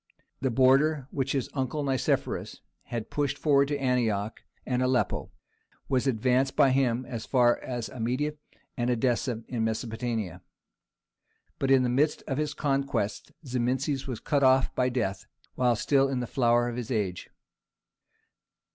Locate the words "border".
0.49-1.07